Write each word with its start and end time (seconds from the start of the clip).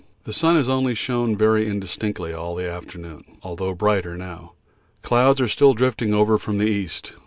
The 0.23 0.33
sun 0.33 0.55
has 0.55 0.67
only 0.67 0.95
shown 0.95 1.37
very 1.37 1.67
indistinctly 1.67 2.33
all 2.33 2.55
the 2.55 2.67
afternoon, 2.67 3.23
although 3.43 3.75
brighter 3.75 4.17
now. 4.17 4.53
Clouds 5.03 5.39
are 5.39 5.47
still 5.47 5.75
drifting 5.75 6.11
over 6.11 6.39
from 6.39 6.57
the 6.57 6.65
east. 6.65 7.13